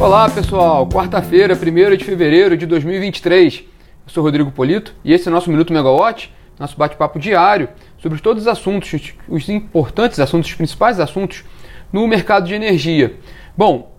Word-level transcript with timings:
Olá 0.00 0.30
pessoal, 0.30 0.88
quarta-feira, 0.88 1.52
1 1.52 1.96
de 1.98 2.04
fevereiro 2.06 2.56
de 2.56 2.64
2023. 2.64 3.64
Eu 4.06 4.10
sou 4.10 4.24
Rodrigo 4.24 4.50
Polito 4.50 4.94
e 5.04 5.12
esse 5.12 5.28
é 5.28 5.30
o 5.30 5.34
nosso 5.34 5.50
Minuto 5.50 5.74
Megawatt, 5.74 6.34
nosso 6.58 6.74
bate-papo 6.74 7.18
diário 7.18 7.68
sobre 7.98 8.18
todos 8.18 8.44
os 8.44 8.48
assuntos, 8.48 9.12
os 9.28 9.48
importantes 9.50 10.18
assuntos, 10.18 10.48
os 10.48 10.56
principais 10.56 10.98
assuntos 10.98 11.44
no 11.92 12.08
mercado 12.08 12.46
de 12.46 12.54
energia. 12.54 13.16
Bom, 13.54 13.92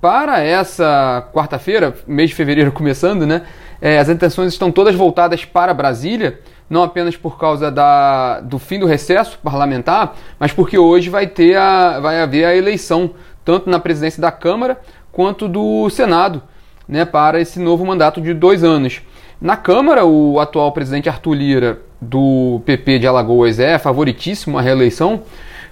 para 0.00 0.42
essa 0.42 1.30
quarta-feira, 1.32 1.94
mês 2.08 2.30
de 2.30 2.34
fevereiro 2.34 2.70
começando, 2.72 3.24
né? 3.24 3.42
É, 3.80 4.00
as 4.00 4.08
intenções 4.08 4.52
estão 4.52 4.72
todas 4.72 4.96
voltadas 4.96 5.44
para 5.44 5.72
Brasília, 5.72 6.40
não 6.68 6.82
apenas 6.82 7.16
por 7.16 7.38
causa 7.38 7.70
da, 7.70 8.40
do 8.40 8.58
fim 8.58 8.80
do 8.80 8.86
recesso 8.86 9.38
parlamentar, 9.38 10.16
mas 10.40 10.52
porque 10.52 10.76
hoje 10.76 11.08
vai, 11.08 11.28
ter 11.28 11.56
a, 11.56 12.00
vai 12.00 12.20
haver 12.20 12.46
a 12.46 12.56
eleição, 12.56 13.12
tanto 13.44 13.70
na 13.70 13.78
presidência 13.78 14.20
da 14.20 14.32
Câmara 14.32 14.80
quanto 15.16 15.48
do 15.48 15.88
Senado, 15.88 16.42
né, 16.86 17.06
para 17.06 17.40
esse 17.40 17.58
novo 17.58 17.86
mandato 17.86 18.20
de 18.20 18.34
dois 18.34 18.62
anos. 18.62 19.00
Na 19.40 19.56
Câmara, 19.56 20.04
o 20.04 20.38
atual 20.38 20.70
presidente 20.72 21.08
Arthur 21.08 21.32
Lira, 21.32 21.80
do 21.98 22.60
PP 22.66 22.98
de 22.98 23.06
Alagoas, 23.06 23.58
é 23.58 23.78
favoritíssimo 23.78 24.58
à 24.58 24.60
reeleição, 24.60 25.22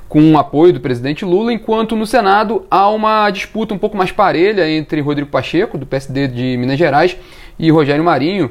com 0.09 0.33
o 0.33 0.39
apoio 0.39 0.73
do 0.73 0.81
presidente 0.81 1.27
Lula, 1.27 1.53
enquanto 1.53 1.95
no 1.95 2.07
Senado 2.07 2.65
há 2.71 2.89
uma 2.89 3.29
disputa 3.29 3.75
um 3.75 3.79
pouco 3.79 3.99
mais 3.99 4.11
parelha 4.11 4.67
entre 4.67 5.03
Rodrigo 5.03 5.29
Pacheco, 5.29 5.77
do 5.77 5.85
PSD 5.85 6.27
de 6.27 6.57
Minas 6.57 6.79
Gerais, 6.79 7.15
e 7.59 7.71
Rogério 7.71 8.03
Marinho, 8.03 8.51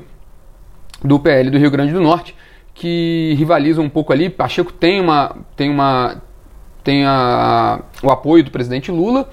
do 1.03 1.19
PL 1.19 1.49
do 1.49 1.57
Rio 1.57 1.71
Grande 1.71 1.91
do 1.91 2.01
Norte, 2.01 2.35
que 2.75 3.33
rivalizam 3.35 3.83
um 3.83 3.89
pouco 3.89 4.13
ali. 4.13 4.29
Pacheco 4.29 4.71
tem 4.71 5.01
uma 5.01 5.37
tem 5.55 5.71
uma 5.71 6.21
tem 6.83 7.03
a, 7.03 7.79
o 8.03 8.11
apoio 8.11 8.43
do 8.43 8.51
presidente 8.51 8.91
Lula 8.91 9.27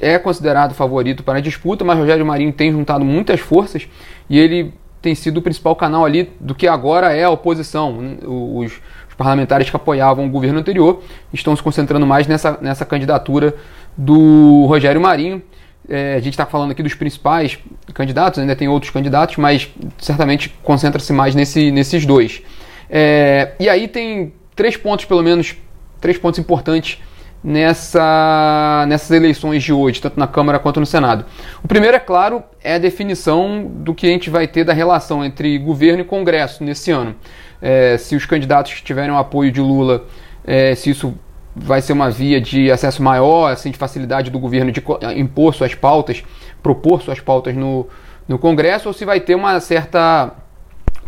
é 0.00 0.18
considerado 0.18 0.74
favorito 0.74 1.22
para 1.22 1.38
a 1.38 1.40
disputa, 1.40 1.84
mas 1.84 1.98
Rogério 1.98 2.24
Marinho 2.24 2.52
tem 2.52 2.70
juntado 2.72 3.04
muitas 3.04 3.40
forças 3.40 3.88
e 4.28 4.38
ele 4.38 4.72
tem 5.00 5.14
sido 5.14 5.38
o 5.38 5.42
principal 5.42 5.76
canal 5.76 6.04
ali 6.04 6.32
do 6.40 6.54
que 6.54 6.66
agora 6.66 7.12
é 7.12 7.24
a 7.24 7.30
oposição. 7.30 8.16
Os, 8.26 8.72
os 9.08 9.14
parlamentares 9.16 9.70
que 9.70 9.76
apoiavam 9.76 10.26
o 10.26 10.30
governo 10.30 10.58
anterior 10.58 11.02
estão 11.32 11.54
se 11.54 11.62
concentrando 11.62 12.06
mais 12.06 12.26
nessa, 12.26 12.58
nessa 12.60 12.84
candidatura 12.84 13.54
do 13.96 14.64
Rogério 14.66 15.00
Marinho. 15.00 15.42
É, 15.88 16.14
a 16.14 16.20
gente 16.20 16.34
está 16.34 16.44
falando 16.44 16.70
aqui 16.70 16.82
dos 16.82 16.94
principais 16.94 17.58
candidatos, 17.94 18.38
ainda 18.38 18.54
tem 18.54 18.68
outros 18.68 18.90
candidatos, 18.90 19.36
mas 19.36 19.68
certamente 19.96 20.50
concentra-se 20.62 21.12
mais 21.12 21.34
nesse, 21.34 21.70
nesses 21.70 22.04
dois. 22.04 22.42
É, 22.90 23.52
e 23.58 23.68
aí 23.68 23.88
tem 23.88 24.32
três 24.54 24.76
pontos, 24.76 25.06
pelo 25.06 25.22
menos, 25.22 25.56
três 26.00 26.18
pontos 26.18 26.38
importantes 26.38 26.98
nessa, 27.42 28.84
nessas 28.88 29.10
eleições 29.10 29.62
de 29.62 29.72
hoje, 29.72 30.00
tanto 30.00 30.18
na 30.18 30.26
Câmara 30.26 30.58
quanto 30.58 30.80
no 30.80 30.86
Senado. 30.86 31.24
O 31.62 31.68
primeiro, 31.68 31.96
é 31.96 32.00
claro, 32.00 32.42
é 32.62 32.74
a 32.74 32.78
definição 32.78 33.64
do 33.64 33.94
que 33.94 34.06
a 34.06 34.10
gente 34.10 34.30
vai 34.30 34.46
ter 34.46 34.64
da 34.64 34.72
relação 34.72 35.24
entre 35.24 35.58
governo 35.58 36.02
e 36.02 36.04
Congresso 36.04 36.64
nesse 36.64 36.90
ano. 36.90 37.14
É, 37.60 37.96
se 37.96 38.16
os 38.16 38.26
candidatos 38.26 38.80
tiverem 38.82 39.10
o 39.10 39.16
apoio 39.16 39.50
de 39.50 39.60
Lula, 39.60 40.04
é, 40.44 40.74
se 40.74 40.90
isso 40.90 41.14
vai 41.54 41.80
ser 41.80 41.92
uma 41.92 42.10
via 42.10 42.40
de 42.40 42.70
acesso 42.70 43.02
maior, 43.02 43.52
assim, 43.52 43.70
de 43.70 43.78
facilidade 43.78 44.30
do 44.30 44.38
governo 44.38 44.70
de 44.70 44.82
impor 45.16 45.54
suas 45.54 45.74
pautas, 45.74 46.22
propor 46.62 47.02
suas 47.02 47.20
pautas 47.20 47.54
no, 47.54 47.88
no 48.28 48.38
Congresso, 48.38 48.88
ou 48.88 48.92
se 48.92 49.04
vai 49.04 49.20
ter 49.20 49.34
uma 49.34 49.58
certa 49.60 50.32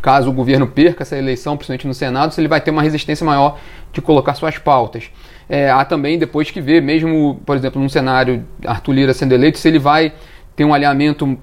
caso 0.00 0.30
o 0.30 0.32
governo 0.32 0.66
perca 0.66 1.02
essa 1.02 1.16
eleição, 1.16 1.56
principalmente 1.56 1.86
no 1.86 1.92
Senado, 1.92 2.32
se 2.32 2.40
ele 2.40 2.48
vai 2.48 2.60
ter 2.60 2.70
uma 2.70 2.82
resistência 2.82 3.24
maior 3.24 3.58
de 3.92 4.00
colocar 4.00 4.34
suas 4.34 4.56
pautas. 4.58 5.10
É, 5.52 5.68
há 5.68 5.84
também 5.84 6.16
depois 6.16 6.48
que 6.48 6.60
ver, 6.60 6.80
mesmo, 6.80 7.40
por 7.44 7.56
exemplo, 7.56 7.82
num 7.82 7.88
cenário 7.88 8.46
Arthur 8.64 8.92
Lira 8.92 9.12
sendo 9.12 9.34
eleito, 9.34 9.58
se 9.58 9.66
ele 9.66 9.80
vai 9.80 10.12
ter 10.54 10.64
um 10.64 10.72
alinhamento 10.72 11.36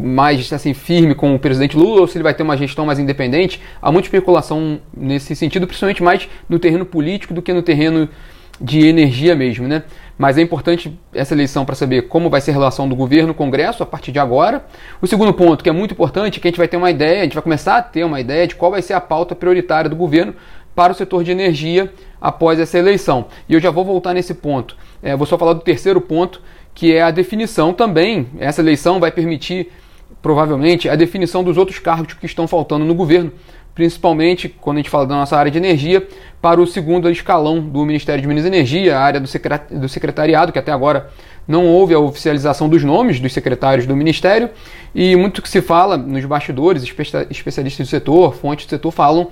mais 0.00 0.52
assim 0.52 0.72
firme 0.72 1.12
com 1.12 1.34
o 1.34 1.38
presidente 1.40 1.76
Lula 1.76 2.02
ou 2.02 2.06
se 2.06 2.16
ele 2.16 2.22
vai 2.22 2.32
ter 2.32 2.44
uma 2.44 2.56
gestão 2.56 2.86
mais 2.86 3.00
independente. 3.00 3.60
Há 3.82 3.90
muita 3.90 4.06
especulação 4.06 4.78
nesse 4.96 5.34
sentido, 5.34 5.66
principalmente 5.66 6.04
mais 6.04 6.28
no 6.48 6.60
terreno 6.60 6.86
político 6.86 7.34
do 7.34 7.42
que 7.42 7.52
no 7.52 7.62
terreno 7.62 8.08
de 8.60 8.86
energia 8.86 9.34
mesmo, 9.34 9.66
né? 9.66 9.82
Mas 10.18 10.36
é 10.36 10.42
importante 10.42 10.96
essa 11.14 11.32
eleição 11.32 11.64
para 11.64 11.74
saber 11.74 12.02
como 12.02 12.28
vai 12.28 12.42
ser 12.42 12.50
a 12.50 12.54
relação 12.54 12.86
do 12.86 12.94
governo, 12.94 13.32
Congresso 13.32 13.82
a 13.82 13.86
partir 13.86 14.12
de 14.12 14.18
agora. 14.18 14.66
O 15.00 15.06
segundo 15.06 15.32
ponto, 15.32 15.64
que 15.64 15.70
é 15.70 15.72
muito 15.72 15.92
importante, 15.92 16.38
é 16.38 16.42
que 16.42 16.46
a 16.46 16.50
gente 16.50 16.58
vai 16.58 16.68
ter 16.68 16.76
uma 16.76 16.90
ideia, 16.90 17.20
a 17.20 17.24
gente 17.24 17.32
vai 17.32 17.42
começar 17.42 17.78
a 17.78 17.82
ter 17.82 18.04
uma 18.04 18.20
ideia 18.20 18.46
de 18.46 18.54
qual 18.54 18.70
vai 18.70 18.82
ser 18.82 18.92
a 18.92 19.00
pauta 19.00 19.34
prioritária 19.34 19.88
do 19.88 19.96
governo 19.96 20.34
para 20.80 20.94
o 20.94 20.96
setor 20.96 21.22
de 21.22 21.30
energia 21.30 21.92
após 22.18 22.58
essa 22.58 22.78
eleição. 22.78 23.26
E 23.46 23.52
eu 23.52 23.60
já 23.60 23.70
vou 23.70 23.84
voltar 23.84 24.14
nesse 24.14 24.32
ponto. 24.32 24.74
É, 25.02 25.14
vou 25.14 25.26
só 25.26 25.36
falar 25.36 25.52
do 25.52 25.60
terceiro 25.60 26.00
ponto, 26.00 26.40
que 26.72 26.94
é 26.94 27.02
a 27.02 27.10
definição 27.10 27.74
também. 27.74 28.28
Essa 28.38 28.62
eleição 28.62 28.98
vai 28.98 29.12
permitir, 29.12 29.70
provavelmente, 30.22 30.88
a 30.88 30.96
definição 30.96 31.44
dos 31.44 31.58
outros 31.58 31.78
cargos 31.78 32.14
que 32.14 32.24
estão 32.24 32.48
faltando 32.48 32.86
no 32.86 32.94
governo, 32.94 33.30
principalmente 33.74 34.48
quando 34.48 34.78
a 34.78 34.80
gente 34.80 34.88
fala 34.88 35.06
da 35.06 35.16
nossa 35.16 35.36
área 35.36 35.50
de 35.50 35.58
energia, 35.58 36.08
para 36.40 36.58
o 36.58 36.66
segundo 36.66 37.10
escalão 37.10 37.60
do 37.60 37.84
Ministério 37.84 38.22
de 38.22 38.26
Minas 38.26 38.44
e 38.44 38.48
Energia, 38.48 38.96
a 38.96 39.02
área 39.02 39.20
do 39.20 39.86
secretariado, 39.86 40.50
que 40.50 40.58
até 40.58 40.72
agora 40.72 41.10
não 41.46 41.66
houve 41.66 41.92
a 41.92 41.98
oficialização 41.98 42.70
dos 42.70 42.82
nomes 42.82 43.20
dos 43.20 43.34
secretários 43.34 43.86
do 43.86 43.94
Ministério, 43.94 44.48
e 44.94 45.14
muito 45.14 45.42
que 45.42 45.48
se 45.50 45.60
fala 45.60 45.98
nos 45.98 46.24
bastidores, 46.24 46.82
especialistas 47.28 47.86
do 47.86 47.90
setor, 47.90 48.34
fontes 48.34 48.64
do 48.64 48.70
setor 48.70 48.90
falam 48.90 49.28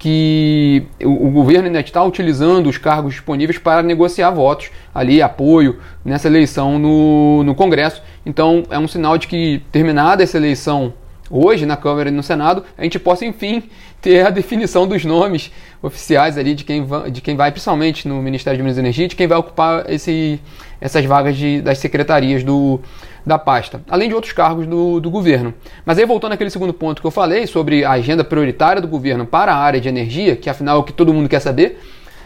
que 0.00 0.86
o, 1.04 1.30
governo 1.30 1.66
ainda 1.66 1.78
está 1.78 2.02
utilizando 2.02 2.70
os 2.70 2.78
cargos 2.78 3.12
disponíveis 3.12 3.58
para 3.58 3.82
negociar 3.82 4.30
votos 4.30 4.70
ali, 4.94 5.20
apoio 5.20 5.78
nessa 6.02 6.26
eleição 6.26 6.78
no, 6.78 7.44
no 7.44 7.54
Congresso. 7.54 8.02
Então 8.24 8.62
é 8.70 8.78
um 8.78 8.88
sinal 8.88 9.18
de 9.18 9.28
que, 9.28 9.62
terminada 9.70 10.22
essa 10.22 10.38
eleição 10.38 10.94
hoje 11.30 11.64
na 11.64 11.76
Câmara 11.76 12.08
e 12.08 12.12
no 12.12 12.22
Senado, 12.22 12.64
a 12.76 12.82
gente 12.82 12.98
possa 12.98 13.24
enfim 13.24 13.62
ter 14.02 14.26
a 14.26 14.30
definição 14.30 14.86
dos 14.86 15.04
nomes 15.04 15.52
oficiais 15.82 16.36
ali 16.36 16.54
de 16.54 16.64
quem, 16.64 16.84
vai, 16.84 17.10
de 17.10 17.20
quem 17.20 17.36
vai, 17.36 17.50
principalmente 17.50 18.08
no 18.08 18.20
Ministério 18.22 18.56
de 18.56 18.62
Minas 18.62 18.76
e 18.76 18.80
Energia, 18.80 19.08
de 19.08 19.14
quem 19.14 19.26
vai 19.26 19.38
ocupar 19.38 19.88
esse, 19.90 20.40
essas 20.80 21.04
vagas 21.04 21.36
de, 21.36 21.60
das 21.60 21.78
secretarias 21.78 22.42
do, 22.42 22.80
da 23.24 23.38
pasta, 23.38 23.82
além 23.88 24.08
de 24.08 24.14
outros 24.14 24.32
cargos 24.32 24.66
do, 24.66 25.00
do 25.00 25.10
governo. 25.10 25.54
Mas 25.84 25.98
aí 25.98 26.04
voltando 26.04 26.32
àquele 26.32 26.50
segundo 26.50 26.72
ponto 26.72 27.00
que 27.00 27.06
eu 27.06 27.10
falei 27.10 27.46
sobre 27.46 27.84
a 27.84 27.92
agenda 27.92 28.24
prioritária 28.24 28.80
do 28.82 28.88
governo 28.88 29.26
para 29.26 29.52
a 29.52 29.56
área 29.56 29.80
de 29.80 29.88
energia, 29.88 30.34
que 30.34 30.50
afinal 30.50 30.76
é 30.76 30.80
o 30.80 30.82
que 30.82 30.92
todo 30.92 31.12
mundo 31.12 31.28
quer 31.28 31.40
saber, 31.40 31.78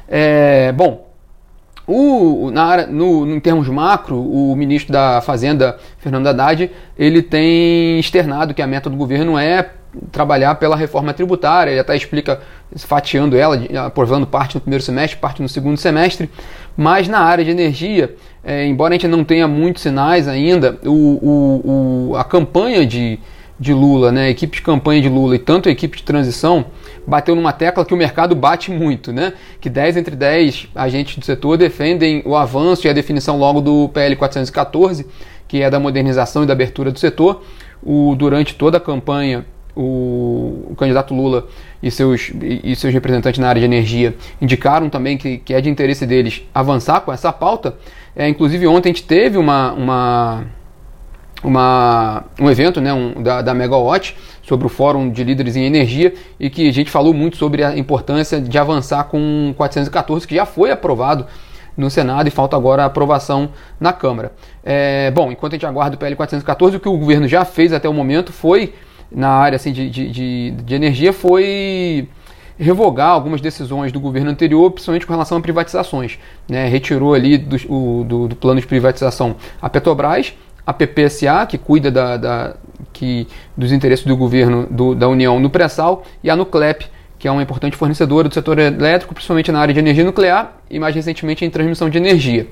é, 0.08 0.72
bom, 0.72 1.03
o, 1.86 2.50
na 2.50 2.64
área, 2.64 2.86
no, 2.86 3.28
em 3.30 3.40
termos 3.40 3.68
macro, 3.68 4.16
o 4.16 4.56
ministro 4.56 4.92
da 4.92 5.20
Fazenda, 5.20 5.78
Fernando 5.98 6.26
Haddad, 6.26 6.70
ele 6.98 7.22
tem 7.22 7.98
externado 7.98 8.54
que 8.54 8.62
a 8.62 8.66
meta 8.66 8.88
do 8.88 8.96
governo 8.96 9.38
é 9.38 9.70
trabalhar 10.10 10.54
pela 10.56 10.76
reforma 10.76 11.12
tributária, 11.12 11.70
ele 11.70 11.80
até 11.80 11.94
explica 11.96 12.40
fatiando 12.76 13.36
ela, 13.36 13.60
aprovando 13.86 14.26
parte 14.26 14.54
no 14.54 14.60
primeiro 14.60 14.82
semestre, 14.82 15.18
parte 15.18 15.40
no 15.40 15.48
segundo 15.48 15.76
semestre, 15.76 16.28
mas 16.76 17.06
na 17.06 17.20
área 17.20 17.44
de 17.44 17.50
energia, 17.50 18.14
é, 18.42 18.66
embora 18.66 18.94
a 18.94 18.98
gente 18.98 19.06
não 19.06 19.22
tenha 19.22 19.46
muitos 19.46 19.82
sinais 19.82 20.26
ainda, 20.26 20.78
o, 20.84 20.90
o, 20.90 22.10
o, 22.10 22.16
a 22.16 22.24
campanha 22.24 22.84
de, 22.84 23.20
de 23.60 23.72
Lula, 23.72 24.10
né, 24.10 24.24
a 24.24 24.30
equipe 24.30 24.56
de 24.56 24.62
campanha 24.62 25.00
de 25.00 25.08
Lula 25.08 25.36
e 25.36 25.38
tanto 25.38 25.68
a 25.68 25.72
equipe 25.72 25.98
de 25.98 26.02
transição, 26.02 26.66
bateu 27.06 27.34
numa 27.34 27.52
tecla 27.52 27.84
que 27.84 27.94
o 27.94 27.96
mercado 27.96 28.34
bate 28.34 28.70
muito, 28.70 29.12
né? 29.12 29.34
Que 29.60 29.68
10 29.68 29.96
entre 29.96 30.16
10 30.16 30.68
agentes 30.74 31.18
do 31.18 31.24
setor 31.24 31.56
defendem 31.56 32.22
o 32.24 32.34
avanço 32.36 32.86
e 32.86 32.90
a 32.90 32.92
definição 32.92 33.38
logo 33.38 33.60
do 33.60 33.88
PL 33.90 34.16
414, 34.16 35.06
que 35.46 35.62
é 35.62 35.70
da 35.70 35.78
modernização 35.78 36.44
e 36.44 36.46
da 36.46 36.52
abertura 36.52 36.90
do 36.90 36.98
setor. 36.98 37.42
O, 37.82 38.14
durante 38.16 38.54
toda 38.54 38.78
a 38.78 38.80
campanha, 38.80 39.44
o, 39.76 40.68
o 40.70 40.74
candidato 40.76 41.14
Lula 41.14 41.46
e 41.82 41.90
seus, 41.90 42.32
e, 42.40 42.74
seus 42.76 42.94
representantes 42.94 43.38
na 43.38 43.48
área 43.48 43.60
de 43.60 43.66
energia 43.66 44.14
indicaram 44.40 44.88
também 44.88 45.18
que, 45.18 45.38
que 45.38 45.52
é 45.52 45.60
de 45.60 45.68
interesse 45.68 46.06
deles 46.06 46.42
avançar 46.54 47.00
com 47.00 47.12
essa 47.12 47.32
pauta. 47.32 47.76
É, 48.16 48.28
inclusive, 48.28 48.66
ontem 48.66 48.90
a 48.90 48.92
gente 48.92 49.04
teve 49.04 49.36
uma, 49.36 49.72
uma 49.72 50.46
uma, 51.44 52.24
um 52.40 52.50
evento 52.50 52.80
né, 52.80 52.92
um, 52.92 53.22
da, 53.22 53.42
da 53.42 53.54
Megawatt 53.54 54.16
sobre 54.42 54.66
o 54.66 54.70
Fórum 54.70 55.10
de 55.10 55.22
Líderes 55.22 55.54
em 55.56 55.64
Energia 55.64 56.14
e 56.40 56.48
que 56.48 56.68
a 56.68 56.72
gente 56.72 56.90
falou 56.90 57.12
muito 57.12 57.36
sobre 57.36 57.62
a 57.62 57.76
importância 57.76 58.40
de 58.40 58.58
avançar 58.58 59.04
com 59.04 59.54
414, 59.56 60.26
que 60.26 60.34
já 60.34 60.46
foi 60.46 60.70
aprovado 60.70 61.26
no 61.76 61.90
Senado 61.90 62.26
e 62.26 62.30
falta 62.30 62.56
agora 62.56 62.82
a 62.82 62.86
aprovação 62.86 63.50
na 63.78 63.92
Câmara. 63.92 64.32
É, 64.64 65.10
bom, 65.10 65.30
enquanto 65.30 65.52
a 65.52 65.56
gente 65.56 65.66
aguarda 65.66 65.96
o 65.96 65.98
PL 65.98 66.16
414, 66.16 66.76
o 66.76 66.80
que 66.80 66.88
o 66.88 66.96
governo 66.96 67.28
já 67.28 67.44
fez 67.44 67.72
até 67.72 67.88
o 67.88 67.92
momento 67.92 68.32
foi, 68.32 68.74
na 69.10 69.28
área 69.28 69.56
assim, 69.56 69.72
de, 69.72 69.90
de, 69.90 70.10
de, 70.10 70.50
de 70.52 70.74
energia, 70.74 71.12
foi 71.12 72.08
revogar 72.56 73.10
algumas 73.10 73.40
decisões 73.40 73.90
do 73.90 73.98
governo 73.98 74.30
anterior, 74.30 74.70
principalmente 74.70 75.06
com 75.06 75.12
relação 75.12 75.38
a 75.38 75.40
privatizações. 75.40 76.18
Né? 76.48 76.68
Retirou 76.68 77.12
ali 77.14 77.36
do, 77.36 77.56
o, 77.68 78.04
do, 78.04 78.28
do 78.28 78.36
plano 78.36 78.60
de 78.60 78.66
privatização 78.66 79.34
a 79.60 79.68
Petrobras 79.68 80.32
a 80.66 80.72
PPSA, 80.72 81.46
que 81.46 81.58
cuida 81.58 81.90
da, 81.90 82.16
da 82.16 82.56
que, 82.92 83.26
dos 83.56 83.72
interesses 83.72 84.04
do 84.06 84.16
governo 84.16 84.66
do, 84.70 84.94
da 84.94 85.08
União 85.08 85.38
no 85.38 85.50
pré-sal, 85.50 86.04
e 86.22 86.30
a 86.30 86.36
Nuclep, 86.36 86.86
que 87.18 87.28
é 87.28 87.30
uma 87.30 87.42
importante 87.42 87.76
fornecedora 87.76 88.28
do 88.28 88.34
setor 88.34 88.58
elétrico, 88.58 89.14
principalmente 89.14 89.50
na 89.50 89.58
área 89.58 89.72
de 89.72 89.80
energia 89.80 90.04
nuclear 90.04 90.58
e 90.70 90.78
mais 90.78 90.94
recentemente 90.94 91.44
em 91.44 91.50
transmissão 91.50 91.88
de 91.88 91.96
energia. 91.96 92.46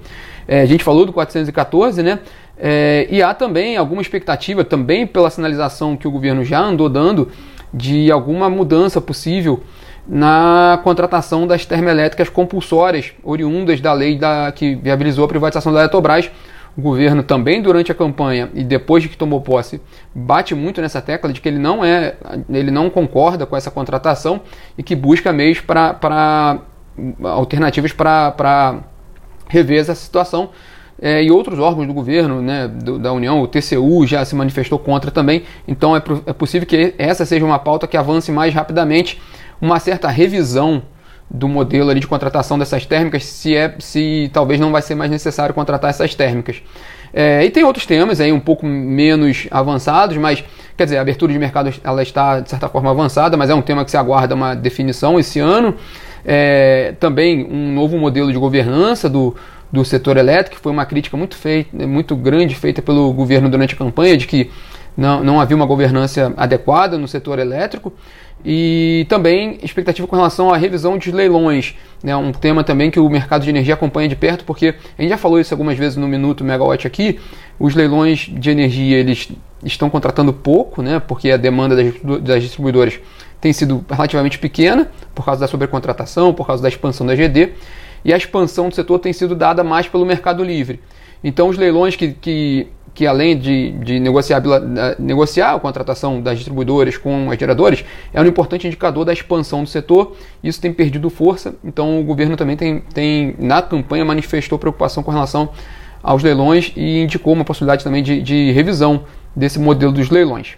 É, 0.47 0.63
a 0.63 0.67
gente 0.67 0.83
falou 0.83 1.05
do 1.05 1.13
414, 1.13 2.03
né? 2.03 2.21
É, 2.59 3.07
e 3.11 3.23
há 3.23 3.35
também 3.35 3.77
alguma 3.77 4.01
expectativa, 4.01 4.65
também 4.65 5.07
pela 5.07 5.31
sinalização 5.31 5.97
que 5.97 6.07
o 6.07 6.11
governo 6.11 6.45
já 6.45 6.61
andou 6.61 6.89
dando, 6.89 7.29
de 7.73 8.11
alguma 8.11 8.49
mudança 8.51 9.01
possível 9.01 9.63
na 10.07 10.81
contratação 10.83 11.47
das 11.47 11.65
termoelétricas 11.65 12.29
compulsórias, 12.29 13.13
oriundas 13.23 13.81
da 13.81 13.93
lei 13.93 14.19
da, 14.19 14.53
que 14.53 14.75
viabilizou 14.75 15.25
a 15.25 15.29
privatização 15.29 15.73
da 15.73 15.81
Eletrobras. 15.81 16.31
O 16.77 16.81
governo 16.81 17.23
também 17.23 17.61
durante 17.61 17.93
a 17.93 17.95
campanha 17.95 18.51
e 18.55 18.65
depois 18.65 19.03
de 19.03 19.09
que 19.09 19.17
tomou 19.17 19.41
posse 19.43 19.81
bate 20.15 20.55
muito 20.55 20.81
nessa 20.81 21.03
tecla 21.03 21.31
de 21.31 21.41
que 21.41 21.49
ele 21.49 21.59
não 21.59 21.85
é, 21.85 22.15
ele 22.49 22.71
não 22.71 22.89
concorda 22.89 23.45
com 23.45 23.55
essa 23.55 23.71
contratação 23.71 24.41
e 24.77 24.83
que 24.83 24.97
busca 24.97 25.33
meios 25.33 25.61
para 25.61 26.61
alternativas 27.23 27.93
para 27.93 28.81
rever 29.49 29.81
essa 29.81 29.95
situação. 29.95 30.51
É, 31.01 31.23
e 31.23 31.33
outros 31.33 31.59
órgãos 31.59 31.89
do 31.89 31.93
governo, 31.93 32.41
né, 32.41 32.69
do, 32.69 32.97
da 32.97 33.13
União, 33.13 33.43
o 33.43 33.49
TCU 33.49 34.07
já 34.07 34.25
se 34.25 34.37
manifestou 34.37 34.79
contra 34.79 35.11
também. 35.11 35.43
Então 35.67 35.97
é, 35.97 36.03
é 36.27 36.33
possível 36.33 36.67
que 36.67 36.95
essa 36.97 37.27
seja 37.27 37.45
uma 37.45 37.59
pauta 37.59 37.89
que 37.89 37.97
avance 37.97 38.31
mais 38.31 38.55
rapidamente 38.55 39.21
uma 39.61 39.79
certa 39.81 40.09
revisão 40.09 40.83
do 41.33 41.49
modelo 41.49 41.89
ali 41.89 41.99
de 41.99 42.07
contratação 42.07 42.59
dessas 42.59 42.85
térmicas, 42.85 43.25
se 43.25 43.57
é 43.57 43.75
se 43.79 44.31
talvez 44.35 44.61
não 44.61 44.71
vai 44.71 44.83
ser 44.83 44.95
mais 44.95 45.11
necessário 45.11 45.55
contratar 45.55 45.89
essas 45.89 46.15
térmicas. 46.15 46.63
É, 47.13 47.45
e 47.45 47.51
tem 47.51 47.65
outros 47.65 47.87
temas 47.87 48.21
aí 48.21 48.31
um 48.33 48.41
pouco 48.41 48.67
menos 48.67 49.47
avançados, 49.51 50.17
mas 50.19 50.45
quer 50.77 50.85
dizer, 50.85 50.99
a 50.99 51.01
abertura 51.01 51.33
de 51.33 51.39
mercado 51.39 51.73
ela 51.83 52.03
está 52.03 52.41
de 52.41 52.51
certa 52.51 52.69
forma 52.69 52.91
avançada, 52.91 53.37
mas 53.37 53.49
é 53.49 53.55
um 53.55 53.63
tema 53.63 53.83
que 53.85 53.91
se 53.91 53.97
aguarda 53.97 54.35
uma 54.35 54.55
definição 54.55 55.19
esse 55.19 55.41
ano. 55.41 55.75
É, 56.25 56.95
também 57.01 57.45
um 57.51 57.73
novo 57.73 57.97
modelo 57.99 58.31
de 58.31 58.39
governança 58.39 59.09
do, 59.09 59.35
do 59.73 59.85
setor 59.85 60.19
elétrico, 60.19 60.57
que 60.57 60.63
foi 60.63 60.71
uma 60.71 60.85
crítica 60.85 61.17
muito, 61.17 61.35
feita, 61.35 61.87
muito 61.87 62.15
grande 62.15 62.55
feita 62.55 62.83
pelo 62.83 63.11
governo 63.13 63.49
durante 63.49 63.75
a 63.75 63.79
campanha, 63.79 64.17
de 64.19 64.27
que 64.27 64.51
não, 64.97 65.25
não 65.25 65.41
havia 65.41 65.57
uma 65.57 65.67
governança 65.67 66.33
adequada 66.37 66.99
no 66.99 67.09
setor 67.09 67.39
elétrico. 67.39 67.93
E 68.45 69.07
também 69.09 69.59
expectativa 69.63 70.07
com 70.09 70.17
relação 70.17 70.53
à 70.53 70.57
revisão 70.57 70.99
de 70.99 71.13
leilões, 71.13 71.77
né, 72.03 72.17
um 72.17 72.33
tema 72.33 72.65
também 72.65 72.91
que 72.91 72.99
o 72.99 73.09
mercado 73.09 73.45
de 73.45 73.51
energia 73.51 73.75
acompanha 73.75 74.09
de 74.09 74.17
perto, 74.17 74.45
porque 74.45 74.75
a 74.99 75.03
gente 75.03 75.11
já 75.11 75.17
falou 75.17 75.39
isso 75.39 75.55
algumas 75.55 75.79
vezes 75.79 75.97
no 75.97 76.09
Minuto 76.09 76.43
Megawatt 76.43 76.87
aqui, 76.87 77.21
os 77.59 77.75
leilões 77.77 78.29
de 78.29 78.51
energia 78.51 78.99
eles 78.99 79.29
estão 79.63 79.89
contratando 79.89 80.33
pouco, 80.33 80.83
né, 80.83 81.01
porque 81.01 81.31
a 81.31 81.37
demanda 81.37 81.77
das 82.21 82.43
distribuidoras 82.43 82.99
tem 83.41 83.53
sido 83.53 83.85
relativamente 83.89 84.39
pequena, 84.39 84.91
por 85.15 85.25
causa 85.25 85.41
da 85.41 85.47
sobrecontratação, 85.47 86.35
por 86.35 86.47
causa 86.47 86.63
da 86.63 86.69
expansão 86.69 87.07
da 87.07 87.15
GD, 87.15 87.53
e 88.05 88.13
a 88.13 88.17
expansão 88.17 88.69
do 88.69 88.75
setor 88.75 88.99
tem 88.99 89.13
sido 89.13 89.37
dada 89.37 89.63
mais 89.63 89.87
pelo 89.87 90.05
mercado 90.05 90.43
livre. 90.43 90.81
Então 91.23 91.49
os 91.49 91.57
leilões 91.57 91.95
que, 91.95 92.13
que 92.13 92.67
que 92.95 93.07
além 93.07 93.39
de, 93.39 93.73
de 93.73 93.99
negociar, 93.99 94.43
negociar 94.99 95.55
a 95.55 95.61
contratação 95.61 96.21
das 96.21 96.37
distribuidoras 96.37 96.97
com 96.97 97.31
as 97.31 97.39
geradoras, 97.39 97.85
é 98.13 98.21
um 98.21 98.27
importante 98.27 98.67
indicador 98.67 99.05
da 99.05 99.13
expansão 99.13 99.65
do 99.65 99.69
setor. 99.69 100.15
Isso 100.45 100.61
tem 100.61 100.73
perdido 100.73 101.09
força, 101.09 101.55
então 101.65 102.01
o 102.01 102.05
governo 102.05 102.37
também 102.37 102.57
tem, 102.57 102.81
tem 102.93 103.35
na 103.39 103.63
campanha 103.63 104.05
manifestou 104.05 104.59
preocupação 104.59 105.03
com 105.03 105.11
relação 105.11 105.51
aos 106.03 106.23
leilões 106.23 106.73
e 106.77 107.01
indicou 107.01 107.33
uma 107.33 107.45
possibilidade 107.45 107.83
também 107.83 108.03
de, 108.03 108.21
de 108.21 108.51
revisão 108.53 109.05
desse 109.35 109.59
modelo 109.59 109.93
dos 109.93 110.11
leilões. 110.11 110.55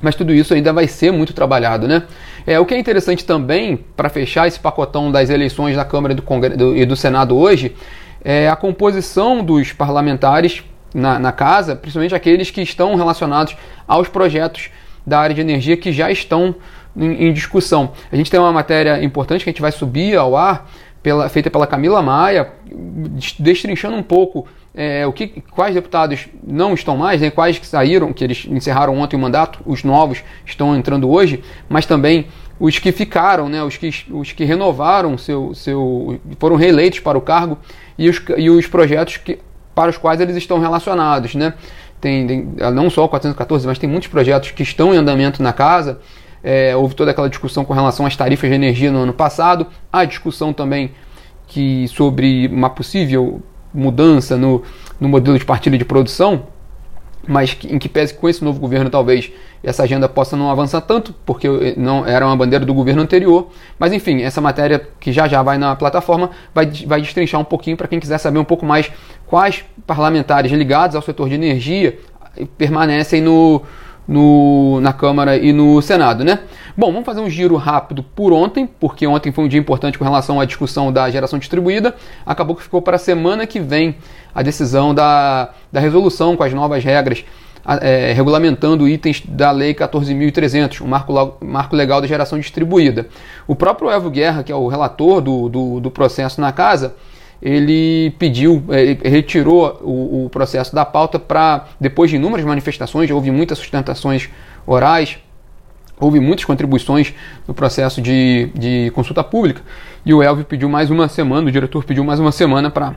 Mas 0.00 0.14
tudo 0.14 0.32
isso 0.32 0.54
ainda 0.54 0.72
vai 0.72 0.88
ser 0.88 1.12
muito 1.12 1.34
trabalhado, 1.34 1.86
né? 1.86 2.04
É, 2.46 2.58
o 2.58 2.64
que 2.64 2.72
é 2.72 2.78
interessante 2.78 3.22
também, 3.22 3.76
para 3.94 4.08
fechar 4.08 4.48
esse 4.48 4.58
pacotão 4.58 5.12
das 5.12 5.28
eleições 5.28 5.76
da 5.76 5.84
Câmara 5.84 6.14
do 6.14 6.22
do, 6.56 6.74
e 6.74 6.86
do 6.86 6.96
Senado 6.96 7.36
hoje, 7.36 7.76
é 8.24 8.48
a 8.48 8.56
composição 8.56 9.44
dos 9.44 9.74
parlamentares 9.74 10.64
na, 10.94 11.18
na 11.18 11.32
casa, 11.32 11.76
principalmente 11.76 12.14
aqueles 12.14 12.50
que 12.50 12.60
estão 12.60 12.94
relacionados 12.94 13.56
aos 13.86 14.08
projetos 14.08 14.70
da 15.06 15.18
área 15.18 15.34
de 15.34 15.40
energia 15.40 15.76
que 15.76 15.92
já 15.92 16.10
estão 16.10 16.54
em, 16.96 17.28
em, 17.28 17.32
discussão. 17.32 17.92
A 18.10 18.16
gente 18.16 18.30
tem 18.30 18.38
uma 18.38 18.52
matéria 18.52 19.02
importante 19.02 19.44
que 19.44 19.50
a 19.50 19.52
gente 19.52 19.62
vai 19.62 19.72
subir 19.72 20.16
ao 20.16 20.36
ar, 20.36 20.70
pela, 21.02 21.28
feita 21.28 21.50
pela 21.50 21.66
Camila 21.66 22.02
Maia, 22.02 22.52
destrinchando 23.38 23.96
um 23.96 24.02
pouco 24.02 24.46
é, 24.74 25.06
o 25.06 25.12
que, 25.12 25.42
quais 25.50 25.74
deputados 25.74 26.28
não 26.46 26.74
estão 26.74 26.96
mais, 26.96 27.20
né, 27.20 27.30
quais 27.30 27.58
que 27.58 27.66
saíram, 27.66 28.12
que 28.12 28.22
eles 28.22 28.46
encerraram 28.48 28.98
ontem 28.98 29.16
o 29.16 29.18
mandato, 29.18 29.60
os 29.64 29.82
novos 29.82 30.22
estão 30.44 30.76
entrando 30.76 31.10
hoje, 31.10 31.42
mas 31.68 31.86
também 31.86 32.26
os 32.58 32.78
que 32.78 32.92
ficaram, 32.92 33.48
né, 33.48 33.62
os, 33.64 33.76
que, 33.76 33.90
os 34.10 34.32
que 34.32 34.44
renovaram 34.44 35.16
seu, 35.16 35.54
seu. 35.54 36.20
foram 36.38 36.56
reeleitos 36.56 37.00
para 37.00 37.16
o 37.16 37.20
cargo 37.20 37.58
e 37.98 38.08
os, 38.08 38.22
e 38.36 38.50
os 38.50 38.66
projetos 38.66 39.16
que 39.16 39.38
para 39.74 39.90
os 39.90 39.96
quais 39.96 40.20
eles 40.20 40.36
estão 40.36 40.58
relacionados, 40.58 41.34
né? 41.34 41.54
Tem, 42.00 42.26
tem, 42.26 42.48
não 42.72 42.88
só 42.88 43.04
o 43.04 43.08
414, 43.08 43.66
mas 43.66 43.78
tem 43.78 43.88
muitos 43.88 44.08
projetos 44.08 44.50
que 44.52 44.62
estão 44.62 44.94
em 44.94 44.96
andamento 44.96 45.42
na 45.42 45.52
casa. 45.52 46.00
É, 46.42 46.74
houve 46.74 46.94
toda 46.94 47.10
aquela 47.10 47.28
discussão 47.28 47.64
com 47.64 47.74
relação 47.74 48.06
às 48.06 48.16
tarifas 48.16 48.48
de 48.48 48.54
energia 48.54 48.90
no 48.90 49.00
ano 49.00 49.12
passado, 49.12 49.66
a 49.92 50.06
discussão 50.06 50.52
também 50.54 50.92
que 51.46 51.86
sobre 51.88 52.46
uma 52.46 52.70
possível 52.70 53.42
mudança 53.74 54.36
no, 54.36 54.62
no 54.98 55.08
modelo 55.08 55.38
de 55.38 55.44
partilha 55.44 55.76
de 55.76 55.84
produção, 55.84 56.44
mas 57.26 57.56
em 57.64 57.78
que 57.78 57.88
pese 57.88 58.14
que 58.14 58.20
com 58.20 58.28
esse 58.28 58.42
novo 58.42 58.58
governo 58.58 58.88
talvez 58.88 59.30
essa 59.62 59.82
agenda 59.82 60.08
possa 60.08 60.36
não 60.36 60.50
avançar 60.50 60.80
tanto, 60.80 61.14
porque 61.26 61.46
não 61.76 62.06
era 62.06 62.24
uma 62.24 62.36
bandeira 62.36 62.64
do 62.64 62.72
governo 62.72 63.02
anterior. 63.02 63.50
Mas 63.78 63.92
enfim, 63.92 64.22
essa 64.22 64.40
matéria 64.40 64.88
que 64.98 65.12
já 65.12 65.28
já 65.28 65.42
vai 65.42 65.58
na 65.58 65.76
plataforma 65.76 66.30
vai, 66.54 66.66
vai 66.86 67.00
destrinchar 67.00 67.40
um 67.40 67.44
pouquinho 67.44 67.76
para 67.76 67.86
quem 67.86 68.00
quiser 68.00 68.18
saber 68.18 68.38
um 68.38 68.44
pouco 68.44 68.64
mais 68.64 68.90
quais 69.30 69.64
parlamentares 69.86 70.50
ligados 70.50 70.96
ao 70.96 71.02
setor 71.02 71.28
de 71.28 71.36
energia 71.36 71.96
permanecem 72.58 73.22
no, 73.22 73.62
no, 74.06 74.80
na 74.80 74.92
Câmara 74.92 75.36
e 75.36 75.52
no 75.52 75.80
Senado, 75.80 76.24
né? 76.24 76.40
Bom, 76.76 76.90
vamos 76.90 77.06
fazer 77.06 77.20
um 77.20 77.30
giro 77.30 77.54
rápido 77.54 78.02
por 78.02 78.32
ontem, 78.32 78.66
porque 78.66 79.06
ontem 79.06 79.30
foi 79.30 79.44
um 79.44 79.48
dia 79.48 79.60
importante 79.60 79.96
com 79.96 80.04
relação 80.04 80.40
à 80.40 80.44
discussão 80.44 80.92
da 80.92 81.08
geração 81.08 81.38
distribuída. 81.38 81.94
Acabou 82.26 82.56
que 82.56 82.62
ficou 82.62 82.82
para 82.82 82.96
a 82.96 82.98
semana 82.98 83.46
que 83.46 83.60
vem 83.60 83.94
a 84.34 84.42
decisão 84.42 84.92
da, 84.92 85.50
da 85.70 85.78
resolução 85.78 86.36
com 86.36 86.42
as 86.42 86.52
novas 86.52 86.82
regras 86.82 87.24
é, 87.80 88.12
regulamentando 88.12 88.88
itens 88.88 89.22
da 89.24 89.50
Lei 89.50 89.74
14.300, 89.74 90.80
o 90.80 90.88
marco, 90.88 91.36
marco 91.40 91.76
legal 91.76 92.00
da 92.00 92.06
geração 92.06 92.38
distribuída. 92.38 93.06
O 93.46 93.54
próprio 93.54 93.90
Elvio 93.90 94.10
Guerra, 94.10 94.42
que 94.42 94.50
é 94.50 94.56
o 94.56 94.66
relator 94.66 95.20
do, 95.20 95.48
do, 95.48 95.80
do 95.80 95.90
processo 95.90 96.40
na 96.40 96.50
casa, 96.52 96.96
ele 97.42 98.10
pediu, 98.18 98.62
ele 98.68 98.98
retirou 99.08 99.80
o, 99.82 100.26
o 100.26 100.30
processo 100.30 100.74
da 100.74 100.84
pauta 100.84 101.18
para, 101.18 101.66
depois 101.80 102.10
de 102.10 102.16
inúmeras 102.16 102.44
manifestações, 102.44 103.10
houve 103.10 103.30
muitas 103.30 103.58
sustentações 103.58 104.28
orais, 104.66 105.18
houve 105.98 106.20
muitas 106.20 106.44
contribuições 106.44 107.14
no 107.46 107.54
processo 107.54 108.00
de, 108.00 108.50
de 108.54 108.90
consulta 108.94 109.24
pública, 109.24 109.62
e 110.04 110.12
o 110.12 110.22
Elvio 110.22 110.44
pediu 110.44 110.68
mais 110.68 110.90
uma 110.90 111.08
semana, 111.08 111.48
o 111.48 111.52
diretor 111.52 111.84
pediu 111.84 112.04
mais 112.04 112.20
uma 112.20 112.32
semana 112.32 112.70
para 112.70 112.96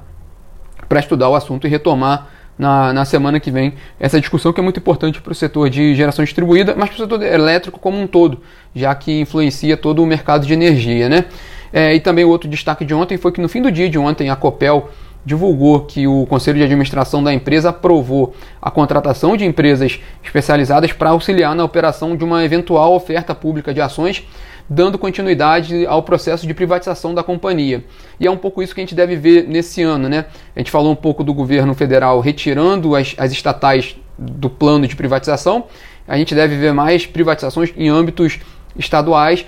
estudar 1.00 1.30
o 1.30 1.36
assunto 1.36 1.66
e 1.66 1.70
retomar 1.70 2.28
na, 2.58 2.94
na 2.94 3.06
semana 3.06 3.40
que 3.40 3.50
vem 3.50 3.74
essa 4.00 4.20
discussão 4.20 4.54
que 4.54 4.60
é 4.60 4.64
muito 4.64 4.80
importante 4.80 5.22
para 5.22 5.32
o 5.32 5.36
setor 5.36 5.70
de 5.70 5.96
geração 5.96 6.24
distribuída, 6.24 6.76
mas 6.78 6.90
para 6.90 6.96
o 6.96 7.00
setor 7.00 7.24
elétrico 7.24 7.80
como 7.80 8.00
um 8.00 8.08
todo, 8.08 8.42
já 8.76 8.94
que 8.94 9.22
influencia 9.22 9.76
todo 9.76 10.04
o 10.04 10.06
mercado 10.06 10.46
de 10.46 10.54
energia. 10.54 11.10
Né? 11.10 11.26
É, 11.74 11.94
e 11.96 12.00
também 12.00 12.24
outro 12.24 12.48
destaque 12.48 12.86
de 12.86 12.94
ontem 12.94 13.18
foi 13.18 13.32
que 13.32 13.42
no 13.42 13.50
fim 13.50 13.62
do 13.62 13.72
dia 13.72 13.90
de 13.90 13.98
ontem 13.98 14.30
a 14.30 14.36
Copel 14.36 14.90
divulgou 15.26 15.82
que 15.82 16.06
o 16.06 16.26
Conselho 16.28 16.58
de 16.58 16.64
Administração 16.64 17.24
da 17.24 17.34
empresa 17.34 17.70
aprovou 17.70 18.36
a 18.62 18.70
contratação 18.70 19.36
de 19.36 19.46
empresas 19.46 20.00
especializadas 20.24 20.92
para 20.92 21.12
auxiliar 21.12 21.56
na 21.56 21.64
operação 21.64 22.16
de 22.16 22.24
uma 22.24 22.44
eventual 22.44 22.94
oferta 22.94 23.34
pública 23.34 23.74
de 23.74 23.82
ações 23.82 24.24
dando 24.70 24.98
continuidade 24.98 25.86
ao 25.86 26.04
processo 26.04 26.48
de 26.48 26.54
privatização 26.54 27.14
da 27.14 27.24
companhia. 27.24 27.84
E 28.20 28.28
é 28.28 28.32
um 28.32 28.38
pouco 28.38 28.62
isso 28.62 28.74
que 28.74 28.82
a 28.82 28.84
gente 28.84 28.96
deve 28.96 29.16
ver 29.16 29.48
nesse 29.48 29.82
ano, 29.82 30.08
né? 30.08 30.26
A 30.56 30.60
gente 30.60 30.72
falou 30.72 30.92
um 30.92 30.96
pouco 30.96 31.24
do 31.24 31.34
governo 31.34 31.74
federal 31.74 32.20
retirando 32.20 32.96
as, 32.96 33.14
as 33.18 33.32
estatais 33.32 33.98
do 34.18 34.50
plano 34.50 34.88
de 34.88 34.96
privatização. 34.96 35.66
A 36.08 36.18
gente 36.18 36.34
deve 36.34 36.56
ver 36.56 36.74
mais 36.74 37.06
privatizações 37.06 37.74
em 37.76 37.90
âmbitos 37.90 38.40
estaduais 38.78 39.46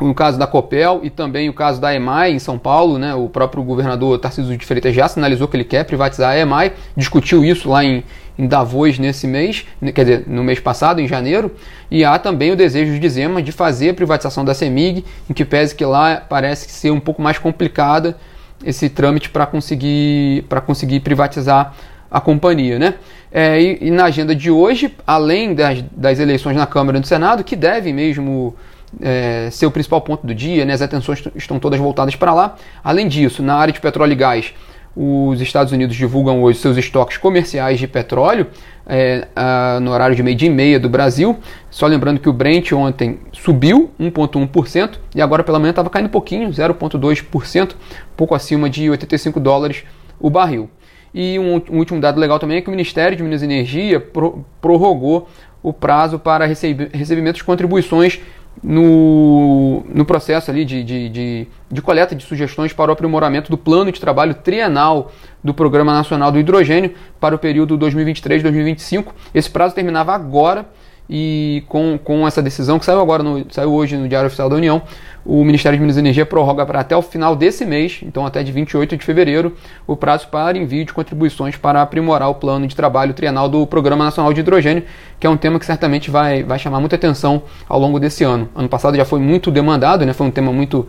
no 0.00 0.14
caso 0.14 0.38
da 0.38 0.46
Copel 0.46 1.00
e 1.02 1.10
também 1.10 1.48
o 1.48 1.52
caso 1.52 1.80
da 1.80 1.94
EMAI 1.94 2.32
em 2.32 2.38
São 2.38 2.58
Paulo, 2.58 2.98
né, 2.98 3.14
o 3.14 3.28
próprio 3.28 3.62
governador 3.62 4.18
Tarcísio 4.18 4.56
de 4.56 4.66
Freitas 4.66 4.94
já 4.94 5.06
sinalizou 5.08 5.46
que 5.46 5.56
ele 5.56 5.64
quer 5.64 5.84
privatizar 5.84 6.32
a 6.32 6.38
EMAI, 6.38 6.72
discutiu 6.96 7.44
isso 7.44 7.70
lá 7.70 7.84
em, 7.84 8.02
em 8.36 8.46
Davos 8.46 8.98
nesse 8.98 9.26
mês, 9.26 9.64
né, 9.80 9.92
quer 9.92 10.04
dizer, 10.04 10.24
no 10.26 10.42
mês 10.42 10.58
passado, 10.58 11.00
em 11.00 11.06
janeiro, 11.06 11.52
e 11.90 12.04
há 12.04 12.18
também 12.18 12.50
o 12.50 12.56
desejo 12.56 12.98
de 12.98 13.08
Zema 13.08 13.40
de 13.40 13.52
fazer 13.52 13.90
a 13.90 13.94
privatização 13.94 14.44
da 14.44 14.52
CEMIG, 14.52 15.04
em 15.30 15.32
que 15.32 15.44
pese 15.44 15.74
que 15.74 15.84
lá 15.84 16.16
parece 16.16 16.68
ser 16.70 16.90
um 16.90 17.00
pouco 17.00 17.22
mais 17.22 17.38
complicada 17.38 18.16
esse 18.64 18.88
trâmite 18.88 19.30
para 19.30 19.46
conseguir, 19.46 20.44
conseguir 20.66 21.00
privatizar 21.00 21.74
a 22.10 22.20
companhia. 22.20 22.78
Né? 22.78 22.94
É, 23.30 23.60
e, 23.60 23.88
e, 23.88 23.90
na 23.90 24.04
agenda 24.04 24.34
de 24.34 24.50
hoje, 24.50 24.94
além 25.06 25.54
das, 25.54 25.82
das 25.92 26.18
eleições 26.18 26.56
na 26.56 26.66
Câmara 26.66 26.98
e 26.98 27.00
no 27.00 27.06
Senado, 27.06 27.44
que 27.44 27.56
devem 27.56 27.92
mesmo 27.92 28.54
é, 29.00 29.48
ser 29.50 29.66
o 29.66 29.70
principal 29.70 30.00
ponto 30.00 30.26
do 30.26 30.34
dia, 30.34 30.64
né? 30.64 30.72
as 30.72 30.82
atenções 30.82 31.22
estão 31.34 31.58
todas 31.58 31.78
voltadas 31.78 32.16
para 32.16 32.32
lá. 32.32 32.56
Além 32.82 33.08
disso, 33.08 33.42
na 33.42 33.54
área 33.54 33.72
de 33.72 33.80
petróleo 33.80 34.12
e 34.12 34.16
gás, 34.16 34.54
os 34.96 35.40
Estados 35.40 35.72
Unidos 35.72 35.96
divulgam 35.96 36.42
hoje 36.42 36.58
seus 36.58 36.76
estoques 36.76 37.16
comerciais 37.16 37.80
de 37.80 37.88
petróleo 37.88 38.46
é, 38.86 39.26
a, 39.34 39.78
no 39.80 39.90
horário 39.90 40.14
de 40.14 40.22
meio-dia 40.22 40.48
e 40.48 40.52
meia 40.52 40.78
do 40.78 40.88
Brasil. 40.88 41.36
Só 41.68 41.86
lembrando 41.86 42.20
que 42.20 42.28
o 42.28 42.32
Brent 42.32 42.72
ontem 42.72 43.18
subiu 43.32 43.90
1,1% 43.98 44.98
e 45.14 45.20
agora 45.20 45.42
pela 45.42 45.58
manhã 45.58 45.70
estava 45.70 45.90
caindo 45.90 46.06
um 46.06 46.10
pouquinho, 46.10 46.48
0,2%, 46.48 47.72
pouco 48.16 48.34
acima 48.34 48.70
de 48.70 48.88
85 48.88 49.40
dólares 49.40 49.84
o 50.20 50.30
barril. 50.30 50.70
E 51.12 51.38
um, 51.38 51.62
um, 51.70 51.78
último 51.78 52.00
dado 52.00 52.20
legal 52.20 52.38
também 52.38 52.58
é 52.58 52.60
que 52.60 52.68
o 52.68 52.70
Ministério 52.70 53.16
de 53.16 53.22
Minas 53.22 53.42
e 53.42 53.44
Energia 53.44 54.00
pro, 54.00 54.44
prorrogou 54.60 55.28
o 55.62 55.72
prazo 55.72 56.18
para 56.18 56.44
recebimento 56.44 57.36
de 57.36 57.44
contribuições 57.44 58.20
no, 58.62 59.84
no 59.88 60.04
processo 60.04 60.50
ali 60.50 60.64
de, 60.64 60.82
de, 60.82 61.08
de, 61.08 61.48
de, 61.70 61.82
coleta 61.82 62.14
de 62.14 62.24
sugestões 62.24 62.72
para 62.72 62.90
o 62.90 62.92
aprimoramento 62.92 63.50
do 63.50 63.58
plano 63.58 63.90
de 63.90 64.00
trabalho 64.00 64.34
trienal 64.34 65.12
do 65.42 65.52
Programa 65.52 65.92
Nacional 65.92 66.32
do 66.32 66.38
Hidrogênio 66.38 66.94
para 67.20 67.34
o 67.34 67.38
período 67.38 67.78
2023-2025. 67.78 69.12
Esse 69.34 69.50
prazo 69.50 69.74
terminava 69.74 70.14
agora 70.14 70.66
e 71.08 71.62
com, 71.68 71.98
com 72.02 72.26
essa 72.26 72.42
decisão 72.42 72.78
que 72.78 72.84
saiu 72.84 73.00
agora, 73.00 73.22
no, 73.22 73.44
saiu 73.50 73.72
hoje 73.72 73.96
no 73.96 74.08
Diário 74.08 74.26
Oficial 74.26 74.48
da 74.48 74.56
União, 74.56 74.82
o 75.24 75.44
Ministério 75.44 75.78
de 75.78 75.80
Minas 75.80 75.96
e 75.96 76.00
Energia 76.00 76.26
prorroga 76.26 76.64
para 76.64 76.80
até 76.80 76.96
o 76.96 77.02
final 77.02 77.36
desse 77.36 77.64
mês, 77.64 78.00
então 78.02 78.24
até 78.26 78.42
de 78.42 78.52
28 78.52 78.96
de 78.96 79.04
fevereiro, 79.04 79.54
o 79.86 79.96
prazo 79.96 80.28
para 80.28 80.56
envio 80.56 80.84
de 80.84 80.92
contribuições 80.92 81.56
para 81.56 81.82
aprimorar 81.82 82.28
o 82.30 82.34
plano 82.34 82.66
de 82.66 82.74
trabalho 82.74 83.14
trienal 83.14 83.48
do 83.48 83.66
Programa 83.66 84.04
Nacional 84.04 84.32
de 84.32 84.40
Hidrogênio, 84.40 84.84
que 85.18 85.26
é 85.26 85.30
um 85.30 85.36
tema 85.36 85.58
que 85.58 85.66
certamente 85.66 86.10
vai, 86.10 86.42
vai 86.42 86.58
chamar 86.58 86.80
muita 86.80 86.96
atenção 86.96 87.42
ao 87.68 87.78
longo 87.78 87.98
desse 87.98 88.24
ano. 88.24 88.48
Ano 88.54 88.68
passado 88.68 88.96
já 88.96 89.04
foi 89.04 89.20
muito 89.20 89.50
demandado, 89.50 90.04
né? 90.04 90.12
foi 90.12 90.26
um 90.26 90.30
tema 90.30 90.52
muito 90.52 90.86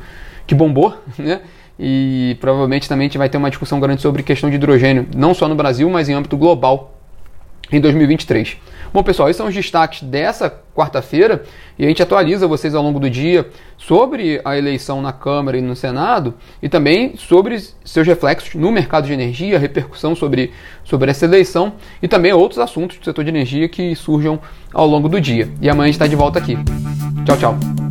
que 0.48 0.56
bombou, 0.56 0.96
né? 1.18 1.42
e 1.78 2.38
provavelmente 2.40 2.88
também 2.88 3.06
a 3.06 3.08
gente 3.10 3.18
vai 3.18 3.28
ter 3.28 3.38
uma 3.38 3.50
discussão 3.50 3.80
grande 3.80 4.02
sobre 4.02 4.24
questão 4.24 4.50
de 4.50 4.56
hidrogênio, 4.56 5.08
não 5.16 5.34
só 5.34 5.48
no 5.48 5.56
Brasil, 5.56 5.90
mas 5.90 6.08
em 6.08 6.14
âmbito 6.14 6.38
global 6.38 6.94
em 7.72 7.80
2023. 7.80 8.58
Bom, 8.96 9.04
pessoal, 9.04 9.28
esses 9.28 9.36
são 9.36 9.48
os 9.48 9.54
destaques 9.54 10.04
dessa 10.04 10.50
quarta-feira 10.74 11.44
e 11.78 11.84
a 11.84 11.88
gente 11.90 12.02
atualiza 12.02 12.48
vocês 12.48 12.74
ao 12.74 12.82
longo 12.82 12.98
do 12.98 13.10
dia 13.10 13.46
sobre 13.78 14.40
a 14.46 14.58
eleição 14.58 15.02
na 15.02 15.12
Câmara 15.12 15.58
e 15.58 15.62
no 15.62 15.76
Senado 15.76 16.34
e 16.64 16.70
também 16.70 17.18
sobre 17.18 17.60
seus 17.84 18.08
reflexos 18.08 18.56
no 18.56 18.72
mercado 18.72 19.06
de 19.06 19.12
energia, 19.12 19.60
repercussão 19.60 20.16
sobre, 20.16 20.54
sobre 20.86 21.12
essa 21.12 21.26
eleição 21.26 21.74
e 22.02 22.08
também 22.08 22.32
outros 22.32 22.58
assuntos 22.58 22.98
do 22.98 23.04
setor 23.04 23.26
de 23.26 23.32
energia 23.32 23.68
que 23.68 23.94
surjam 23.98 24.40
ao 24.74 24.88
longo 24.88 25.10
do 25.10 25.20
dia. 25.20 25.50
E 25.62 25.70
amanhã 25.70 25.84
a 25.84 25.88
gente 25.88 25.96
está 25.96 26.08
de 26.08 26.16
volta 26.16 26.40
aqui. 26.40 26.58
Tchau, 27.26 27.38
tchau. 27.38 27.85